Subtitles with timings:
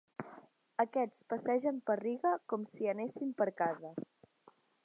[0.83, 3.97] Aquests passegen per Riga com si anessin per casa.